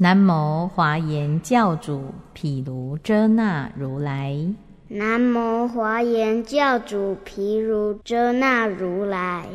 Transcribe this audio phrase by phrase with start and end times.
[0.00, 4.54] 南无华严教主毗卢遮那如来。
[4.86, 9.48] 南无华严教主毗卢遮那如来。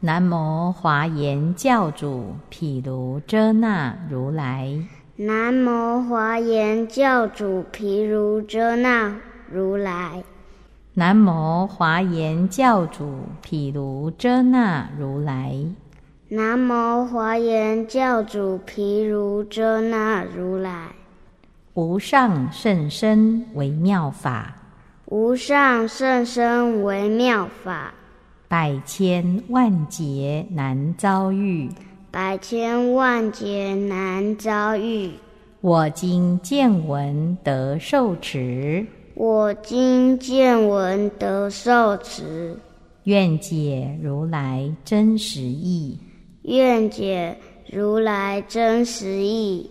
[0.00, 4.70] 南无华严教主毗卢遮那如来。
[5.16, 9.16] 南无华严教主毗卢遮那
[9.50, 10.22] 如来。
[10.92, 15.54] 南无华严教主毗卢遮那如来。
[16.28, 20.88] 南无华严教主毗卢遮那如来，
[21.74, 24.56] 无上甚深微妙法，
[25.06, 27.94] 无上甚深微妙法，
[28.48, 31.68] 百千万劫难遭遇，
[32.12, 35.10] 百千万劫难遭遇。
[35.60, 42.56] 我今见闻得受持，我今见闻得受持，
[43.02, 45.98] 愿解如来真实意。
[46.42, 47.36] 愿解
[47.68, 49.68] 如来真实义。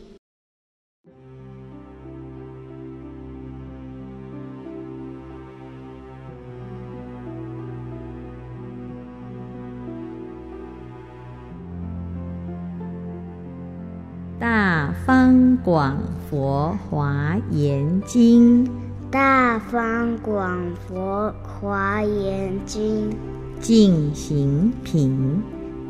[14.46, 15.98] 大方广
[16.30, 18.70] 佛华严经，
[19.10, 23.10] 大方广佛华严经，
[23.60, 25.42] 进行品。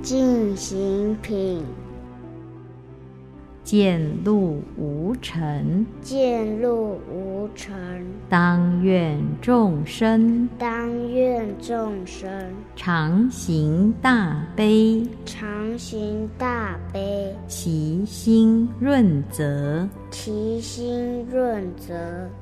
[0.01, 1.61] 进行品，
[3.65, 7.73] 见路无尘，见路无尘，
[8.29, 12.29] 当愿众生，当愿众生，
[12.75, 21.95] 常行大悲，常行大悲，其心润泽，其心润泽。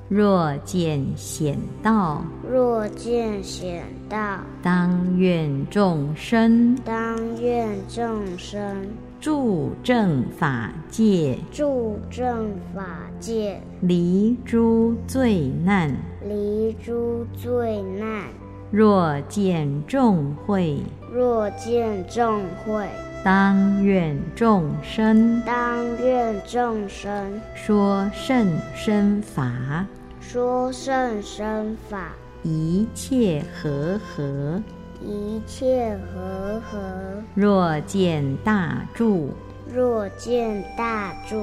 [0.09, 8.85] 若见显道，若见显道，当愿众生，当愿众生，
[9.23, 12.85] 住正法界，住正法
[13.21, 15.95] 界，离诸罪难，
[16.27, 18.25] 离诸罪难。
[18.69, 20.77] 若见众会，
[21.09, 22.85] 若见众会。
[23.23, 28.45] 当愿众生，当愿众生，说甚
[28.75, 29.87] 深法，
[30.19, 32.11] 说甚深法，
[32.43, 34.61] 一切和合，
[35.05, 36.79] 一切和合。
[37.35, 39.29] 若见大柱，
[39.73, 41.35] 若见大柱，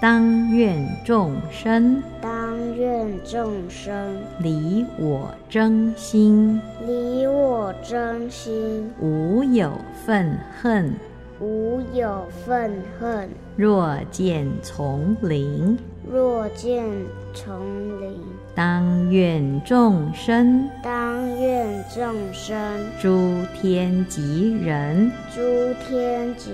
[0.00, 9.72] 当愿众生，当愿众生，离我真心，离我真心，无有
[10.06, 10.94] 愤恨。
[11.40, 13.28] 无有愤恨。
[13.56, 15.78] 若见丛林，
[16.10, 16.84] 若见
[17.32, 17.58] 丛
[18.00, 18.20] 林，
[18.54, 22.56] 当愿众生，当愿众生，
[23.00, 25.40] 诸天及人，诸
[25.86, 26.50] 天及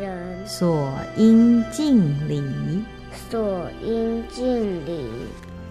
[0.00, 2.42] 人，所应敬礼，
[3.30, 5.04] 所应敬礼。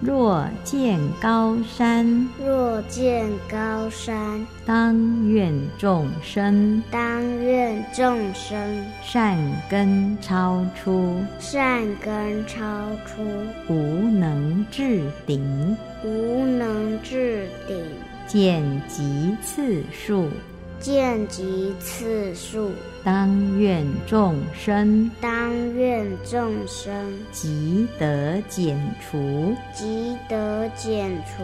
[0.02, 8.58] 若见高山，若见高山，当愿众生，当愿众生，
[9.04, 9.38] 善
[9.70, 12.64] 根超出，善根超
[13.06, 13.22] 出，
[13.68, 17.78] 无能至顶，无能至顶，
[18.26, 20.30] 见极次数，
[20.80, 22.72] 见及次数，
[23.04, 31.44] 当愿众生，当愿众生，即得减除，即得减除。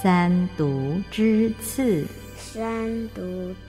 [0.00, 3.22] 三毒之次，三毒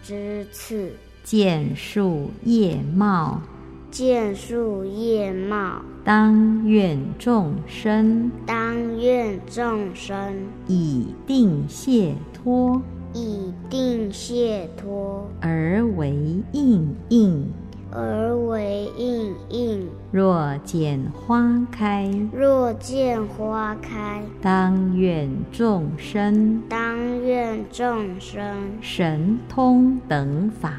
[0.03, 0.91] 之次，
[1.23, 3.41] 见树叶茂，
[3.89, 10.35] 见树叶茂，当愿众生，当愿众生，
[10.67, 12.81] 以定解脱，
[13.17, 16.13] 以定解脱，而为
[16.51, 17.51] 应应。
[17.89, 19.87] 而为应应。
[20.11, 28.43] 若见花开，若见花开，当愿众生，当愿众生，
[28.81, 30.73] 神通等法，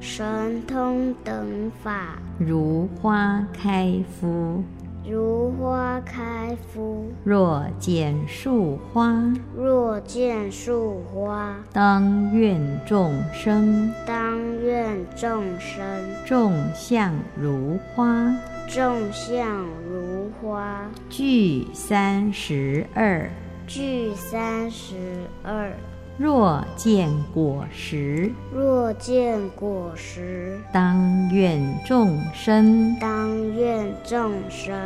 [0.00, 4.62] 神通等法，如花开敷。
[5.10, 7.10] 如花开敷。
[7.24, 15.82] 若见树花，若见树花，当愿众生，当愿众生，
[16.24, 18.32] 众相如花，
[18.68, 23.28] 众相如花，具三十二，
[23.66, 24.94] 具三十
[25.42, 25.72] 二，
[26.20, 34.76] 若见果实，若见果实，当愿众生当愿众生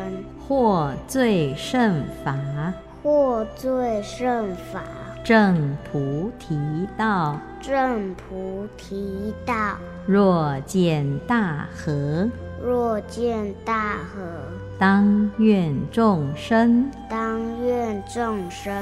[0.46, 2.38] 获罪胜法，
[3.02, 4.80] 获罪胜法，
[5.24, 6.56] 正菩提
[6.96, 7.36] 道。
[7.60, 9.54] 正菩提道。
[10.06, 12.30] 若见大河，
[12.62, 14.22] 若见大河，
[14.78, 18.72] 当愿众生当愿众生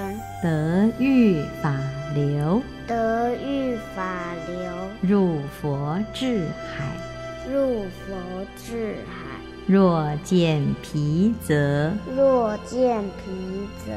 [0.42, 1.72] 得遇法
[2.14, 6.84] 流，得遇法流，入佛智海。
[7.50, 8.16] 入佛
[8.56, 9.30] 智海。
[9.66, 13.92] 若见皮则，若见皮则，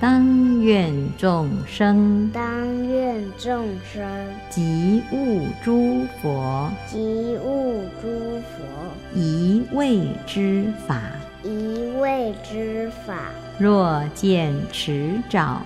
[0.00, 2.30] 当愿众生。
[2.32, 4.08] 当愿众生。
[4.48, 8.64] 即悟诸佛，即悟诸佛，
[9.12, 11.00] 一味之法。
[11.42, 13.16] 一味之法。
[13.58, 15.56] 若见池沼，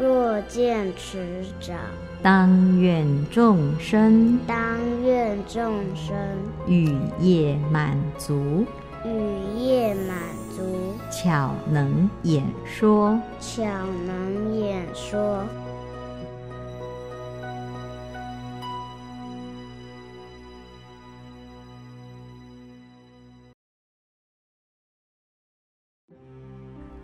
[0.00, 1.76] 若见迟长，
[2.22, 6.16] 当愿众生当愿众生
[6.66, 8.64] 雨业满足，
[9.04, 10.16] 雨业满
[10.56, 13.20] 足，巧能演说。
[13.38, 13.62] 巧
[14.06, 15.44] 能演说。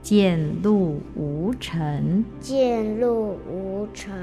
[0.07, 4.15] 见路无尘，见路无尘，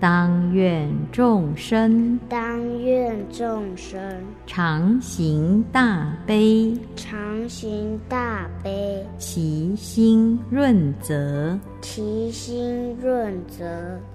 [0.00, 4.02] 当愿众生当愿众生
[4.48, 11.56] 常行大悲，常行大悲，其心润泽。
[11.80, 13.64] 其心润泽。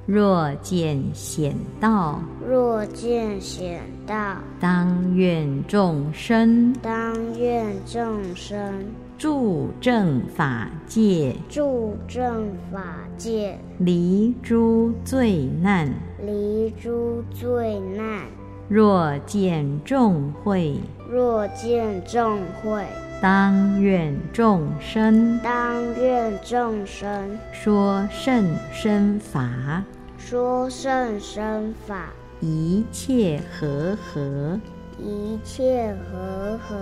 [0.06, 8.84] 若见险道，若见险道，当愿众生当愿众生
[9.24, 12.84] 住正法界，住正法
[13.16, 15.90] 界，离诸罪难。
[16.22, 18.24] 离诸罪难。
[18.68, 20.75] 若见众会，
[21.10, 22.84] 若见众会，
[23.22, 28.44] 当愿众生当愿众生说甚
[28.74, 29.86] 深法，
[30.18, 32.10] 说甚深法，
[32.42, 34.60] 一切和合。
[35.00, 36.75] 一切和合。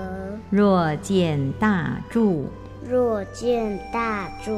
[0.50, 2.46] 若见大助，
[2.88, 4.52] 若见大助，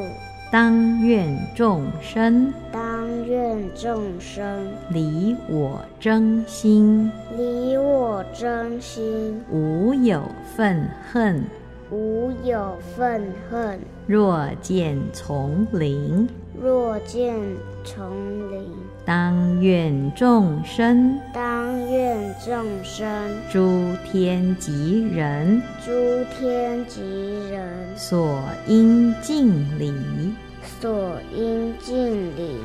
[0.51, 2.53] 当愿众生。
[2.71, 4.67] 当愿众生。
[4.91, 10.21] 离我真心，离我真心，无有
[10.55, 11.43] 愤恨。
[11.91, 13.79] 无有愤恨。
[14.07, 16.27] 若见丛林，
[16.59, 17.35] 若见
[17.83, 18.11] 丛
[18.51, 18.65] 林，
[19.05, 21.19] 当愿众生。
[21.33, 21.52] 当
[22.13, 23.07] 愿众生。
[23.49, 25.59] 诸天及人。
[25.83, 25.91] 诸
[26.37, 27.01] 天及
[27.49, 27.67] 人。
[27.95, 29.91] 所应敬礼。
[30.79, 32.55] 所应敬礼。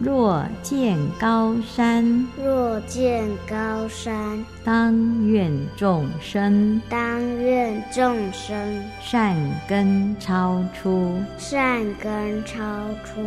[0.00, 6.80] 若见高山，若见高山，当愿众生。
[6.88, 8.82] 当愿众生。
[9.02, 9.36] 善
[9.68, 12.62] 根超出，善根超
[13.04, 13.20] 出，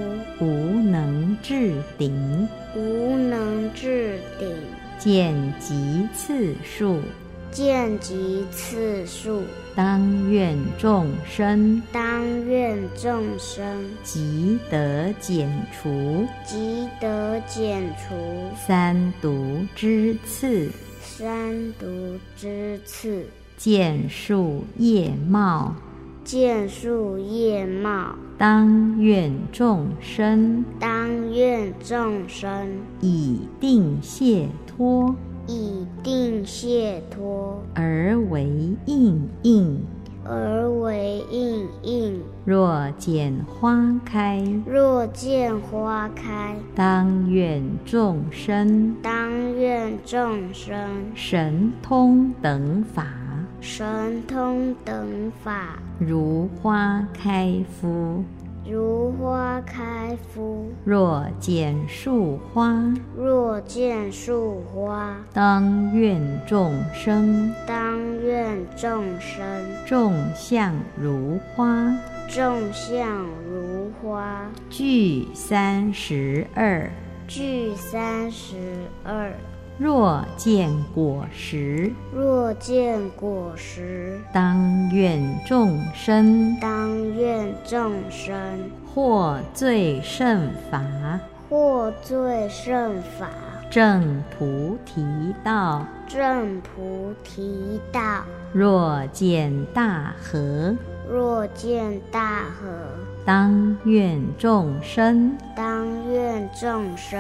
[0.44, 4.50] 无能至顶，无能至顶，
[5.04, 7.02] 见及次数。
[7.52, 9.42] 见及次数。
[9.76, 18.16] 当愿众生当愿众生即得减除即得减除
[18.66, 20.72] 三毒之刺，
[21.02, 21.86] 三毒
[22.38, 23.26] 之刺，
[23.58, 25.76] 见树叶茂。
[26.24, 28.16] 见树叶茂。
[28.38, 31.43] 当愿众生当愿
[31.80, 32.68] 众生
[33.02, 35.16] 以定解脱，
[35.48, 38.48] 以定解脱，而为
[38.86, 39.80] 应应。
[40.26, 42.22] 而为应应。
[42.46, 50.80] 若见花开，若见花开，当愿众生当愿众生
[51.14, 53.06] 神通等法，
[53.60, 58.24] 神通等法，如花开敷。
[58.70, 60.72] 如花开敷。
[60.86, 69.46] 若见树花，若见树花，当愿众生当愿众生
[69.86, 71.94] 众相如花，
[72.28, 76.90] 众相如花，具三十二。
[77.28, 78.56] 具三十
[79.04, 79.32] 二。
[79.80, 88.36] 若见果实，若见果实，当愿众生当愿众生
[88.94, 90.80] 获最胜法，
[91.50, 93.28] 获最胜法，
[93.72, 95.04] 正菩提
[95.44, 95.84] 道。
[96.08, 98.24] 正菩提道。
[98.54, 100.76] 若见大河，
[101.10, 102.70] 若见大河，
[103.26, 107.18] 当愿众生当愿众生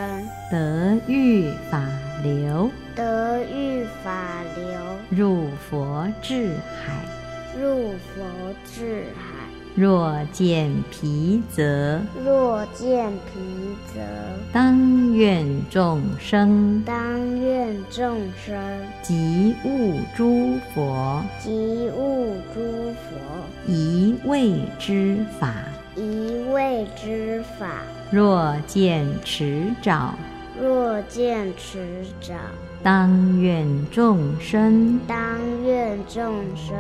[0.51, 1.81] 得遇法
[2.22, 4.12] 流，得遇法
[4.57, 6.93] 流，入佛智海。
[7.57, 8.25] 入佛
[8.65, 9.31] 智海。
[9.75, 14.01] 若见皮则，若见皮则，
[14.51, 18.55] 当愿众生当愿众生
[19.01, 22.62] 即悟诸佛，即悟诸
[22.93, 25.53] 佛，一味之法。
[25.95, 27.67] 一味之法。
[28.12, 30.13] 若见迟早，
[30.62, 32.33] 若见迟早，
[32.83, 35.17] 当愿众生当
[35.63, 36.75] 愿众生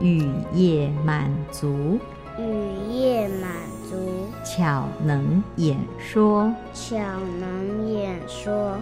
[0.00, 1.98] 雨业满足，
[2.38, 3.50] 雨业满
[3.90, 6.52] 足，巧能演说。
[6.74, 6.98] 巧
[7.40, 8.76] 能演说。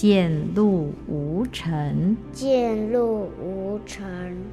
[0.00, 4.02] 见路无尘，见路无尘，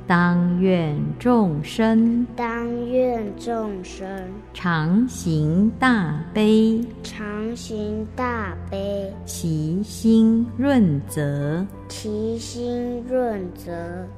[0.06, 4.06] 当愿众生当愿众生
[4.54, 11.66] 常行大悲，常行大悲，其心润泽。
[11.88, 13.72] 其心润泽。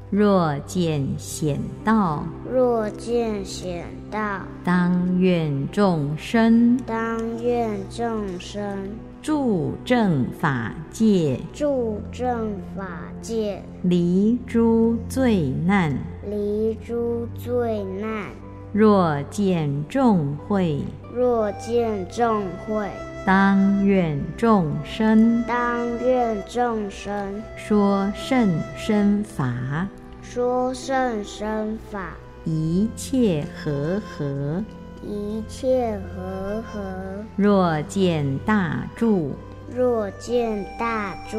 [0.10, 8.60] 若见险道，若见险道，当愿众生当愿众生
[9.22, 15.94] 住正法界，住正法界，离诸罪难。
[16.26, 18.30] 离诸罪难。
[18.72, 20.80] 若见众会，
[21.14, 22.88] 若见众会，
[23.26, 28.48] 当愿众生当愿众生说甚
[28.78, 29.88] 深法，
[30.22, 32.14] 说甚深法，
[32.46, 34.64] 一切和合。
[35.04, 36.80] 一切和合。
[37.36, 39.32] 若见大助，
[39.76, 41.38] 若见大助，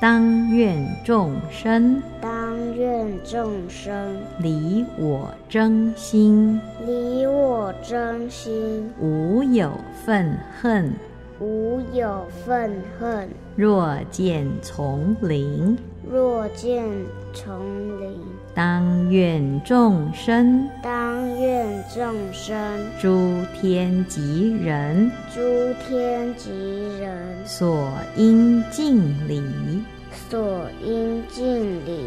[0.00, 9.70] 当愿众生当愿众生离我真心，离我真心，无有
[10.04, 10.92] 愤恨。
[11.40, 13.28] 无有愤恨。
[13.56, 15.76] 若见丛林，
[16.10, 16.84] 若见
[17.32, 18.20] 丛林，
[18.54, 22.54] 当愿众生当愿众生
[23.00, 25.40] 诸天及人诸
[25.88, 26.50] 天及
[27.00, 29.42] 人所应敬礼。
[30.30, 32.06] 所应敬礼。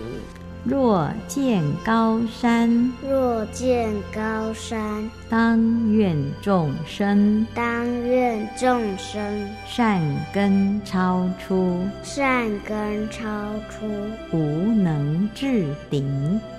[0.70, 10.02] 若见高山，若见高山，当愿众生当愿众生善
[10.34, 13.24] 根超出，善根超
[13.70, 13.88] 出，
[14.34, 16.06] 无能至顶，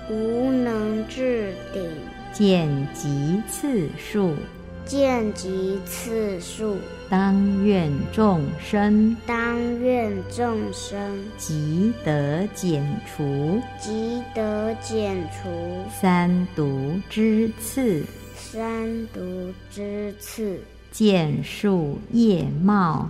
[0.09, 1.83] 无能至顶，
[2.33, 4.33] 见极次数。
[4.89, 6.75] 见及次数。
[7.11, 9.15] 当愿众生。
[9.27, 10.99] 当愿众生。
[11.37, 13.61] 即得减除。
[13.79, 15.47] 即得减除。
[16.01, 18.03] 三毒之刺，
[18.33, 19.21] 三毒
[19.69, 20.59] 之刺，
[20.91, 23.07] 见树叶茂。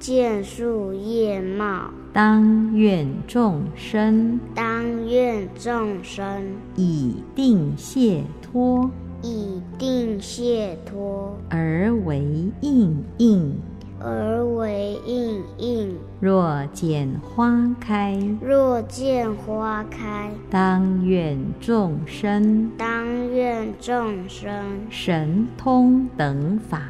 [0.00, 1.92] 见树叶茂。
[2.12, 4.40] 当愿众生。
[4.52, 6.56] 当愿众生。
[6.74, 8.90] 以定解脱，
[9.22, 12.22] 以定解脱，而为
[12.60, 13.54] 应应。
[14.02, 15.94] 而为应应。
[16.20, 22.70] 若见花开，若见花开，当愿众生。
[22.78, 24.50] 当愿众生。
[24.88, 26.80] 神通等法，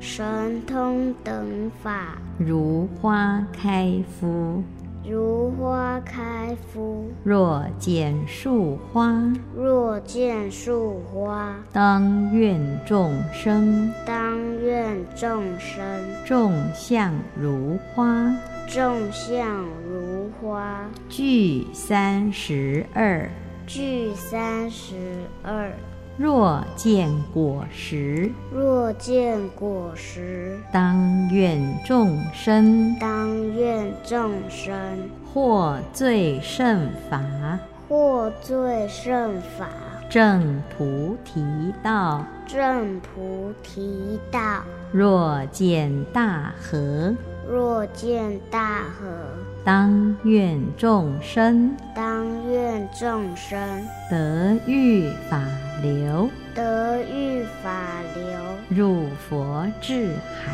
[0.00, 4.62] 神通等法，如花开敷。
[5.08, 7.10] 如花开敷。
[7.22, 15.84] 若见树花，若见树花，当愿众生当愿众生
[16.24, 18.34] 众相如花，
[18.66, 23.28] 众相如花，具三十二。
[23.66, 24.94] 具三十
[25.42, 25.70] 二。
[26.16, 32.96] 若见果实，若见果实，当愿众生。
[33.00, 34.72] 当愿众生。
[35.32, 37.20] 获最胜法，
[37.88, 39.66] 获最胜法，
[40.08, 41.42] 正菩提
[41.82, 42.24] 道。
[42.46, 44.62] 正菩提道。
[44.92, 47.12] 若见大河，
[47.50, 49.08] 若见大河，
[49.64, 51.76] 当愿众生。
[51.92, 52.24] 当
[52.74, 53.56] 愿众生。
[54.10, 55.40] 得遇法
[55.80, 57.70] 流，得遇法
[58.16, 60.52] 流，入佛智海。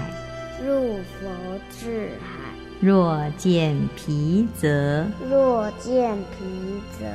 [0.62, 1.30] 入佛
[1.70, 2.50] 智海。
[2.78, 5.06] 若见皮则。
[5.30, 7.06] 若见皮则。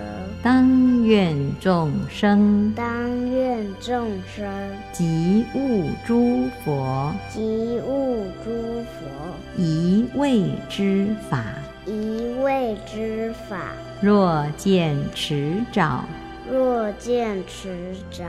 [0.41, 2.73] 当愿众生。
[2.75, 4.47] 当愿众生。
[4.91, 7.13] 即悟诸佛。
[7.31, 9.55] 即悟诸佛。
[9.55, 11.43] 一味之法。
[11.85, 13.57] 一味之法。
[14.01, 16.03] 若见迟早，
[16.51, 18.23] 若见迟早，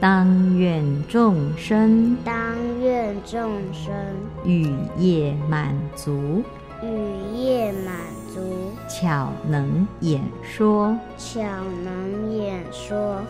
[0.00, 3.92] 当愿众生当愿众生
[4.44, 6.42] 雨夜满足，
[6.82, 7.94] 雨夜满
[8.34, 10.96] 足，巧能演说。
[11.16, 11.42] 巧
[11.84, 13.20] 能演说。